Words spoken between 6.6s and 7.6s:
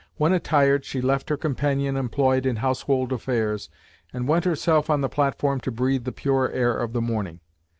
of the morning.